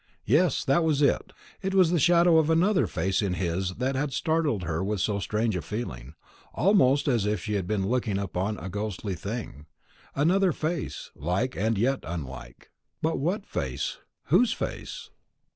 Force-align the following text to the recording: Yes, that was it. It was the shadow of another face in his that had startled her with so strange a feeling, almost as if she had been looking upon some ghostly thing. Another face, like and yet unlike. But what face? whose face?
Yes, 0.25 0.65
that 0.65 0.83
was 0.83 0.99
it. 1.03 1.31
It 1.61 1.75
was 1.75 1.91
the 1.91 1.99
shadow 1.99 2.39
of 2.39 2.49
another 2.49 2.87
face 2.87 3.21
in 3.21 3.35
his 3.35 3.75
that 3.75 3.93
had 3.95 4.13
startled 4.13 4.63
her 4.63 4.83
with 4.83 4.99
so 4.99 5.19
strange 5.19 5.55
a 5.55 5.61
feeling, 5.61 6.15
almost 6.55 7.07
as 7.07 7.27
if 7.27 7.39
she 7.43 7.53
had 7.53 7.67
been 7.67 7.87
looking 7.87 8.17
upon 8.17 8.57
some 8.57 8.71
ghostly 8.71 9.13
thing. 9.13 9.67
Another 10.15 10.53
face, 10.53 11.11
like 11.15 11.55
and 11.55 11.77
yet 11.77 11.99
unlike. 12.01 12.71
But 13.03 13.19
what 13.19 13.45
face? 13.45 13.99
whose 14.29 14.53
face? 14.53 15.11